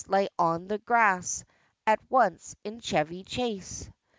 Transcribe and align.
lay 0.07 0.27
on 0.39 0.67
the 0.67 0.77
grass, 0.79 1.43
As 1.85 1.99
once 2.09 2.55
in 2.63 2.79
Chevy 2.79 3.23
Chase! 3.23 3.87